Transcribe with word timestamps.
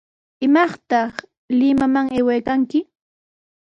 ¿Imaqta 0.45 0.99
Limaman 1.59 2.07
aywaykanki? 2.17 2.79